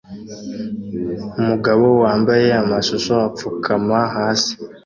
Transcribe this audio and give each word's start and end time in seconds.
Umugabo 1.39 1.85
wambaye 2.03 2.47
amashusho 2.61 3.13
apfukama 3.29 3.99
hasi 4.15 4.53